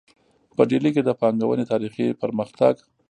په 0.55 0.61
ډیلي 0.71 0.89
کې 0.95 1.01
د 1.05 1.09
پانګونې 1.19 1.65
تاریخي 1.71 2.07
پرمختګ 2.21 2.73